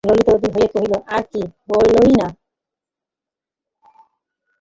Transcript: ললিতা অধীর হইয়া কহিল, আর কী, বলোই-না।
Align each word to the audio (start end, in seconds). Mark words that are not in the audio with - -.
ললিতা 0.03 0.31
অধীর 0.31 0.51
হইয়া 0.55 0.69
কহিল, 0.73 0.93
আর 1.07 1.23
কী, 1.31 1.41
বলোই-না। 1.69 2.27